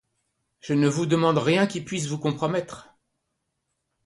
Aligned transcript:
Je 0.61 0.73
ne 0.73 0.87
vous 0.87 1.05
demande 1.05 1.37
rien 1.37 1.67
qui 1.67 1.79
puisse 1.79 2.07
vous 2.07 2.17
compromettre. 2.17 2.95